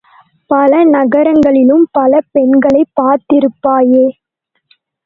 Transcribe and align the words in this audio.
பல 0.49 0.83
நகரங்களிலும் 0.85 1.85
பல 1.91 2.21
பெண்களைப் 2.31 2.93
பார்த்திருப்பாயே? 2.95 4.05